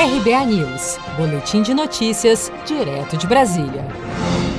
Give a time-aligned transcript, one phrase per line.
[0.00, 3.84] RBA News, Boletim de Notícias, direto de Brasília.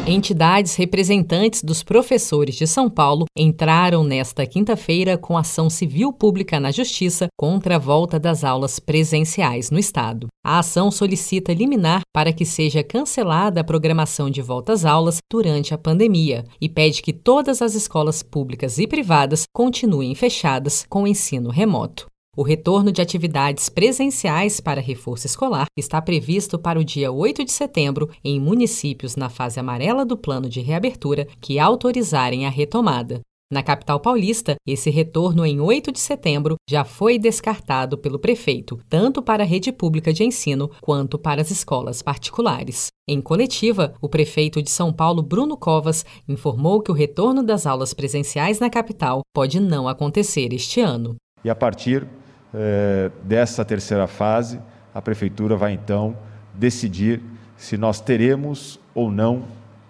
[0.05, 6.71] Entidades representantes dos professores de São Paulo entraram nesta quinta-feira com ação civil pública na
[6.71, 10.27] Justiça contra a volta das aulas presenciais no Estado.
[10.45, 15.73] A ação solicita liminar para que seja cancelada a programação de volta às aulas durante
[15.73, 21.49] a pandemia e pede que todas as escolas públicas e privadas continuem fechadas com ensino
[21.49, 22.08] remoto.
[22.39, 27.51] O retorno de atividades presenciais para reforço escolar está previsto para o dia 8 de
[27.51, 33.19] setembro em municípios na fase amarela do plano de reabertura que autorizarem a retomada.
[33.51, 39.21] Na capital paulista, esse retorno em 8 de setembro já foi descartado pelo prefeito, tanto
[39.21, 42.87] para a rede pública de ensino quanto para as escolas particulares.
[43.05, 47.93] Em coletiva, o prefeito de São Paulo, Bruno Covas, informou que o retorno das aulas
[47.93, 51.17] presenciais na capital pode não acontecer este ano.
[51.43, 52.07] E a partir
[52.53, 54.59] é, dessa terceira fase,
[54.93, 56.15] a Prefeitura vai então
[56.53, 57.21] decidir
[57.55, 59.43] se nós teremos ou não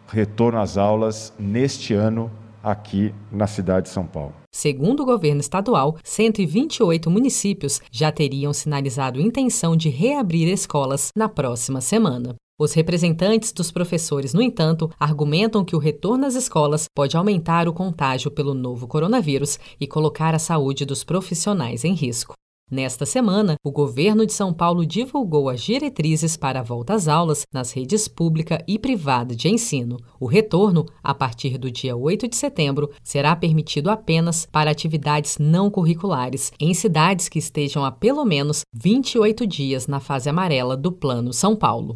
[0.07, 2.31] retorno às aulas neste ano
[2.63, 4.33] aqui na cidade de São Paulo.
[4.51, 11.79] Segundo o governo estadual, 128 municípios já teriam sinalizado intenção de reabrir escolas na próxima
[11.79, 12.35] semana.
[12.59, 17.73] Os representantes dos professores, no entanto, argumentam que o retorno às escolas pode aumentar o
[17.73, 22.33] contágio pelo novo coronavírus e colocar a saúde dos profissionais em risco.
[22.71, 27.43] Nesta semana, o governo de São Paulo divulgou as diretrizes para a volta às aulas
[27.51, 29.97] nas redes pública e privada de ensino.
[30.19, 35.71] O retorno, a partir do dia 8 de setembro, será permitido apenas para atividades não
[35.71, 41.33] curriculares em cidades que estejam há pelo menos 28 dias na fase amarela do Plano
[41.33, 41.95] São Paulo.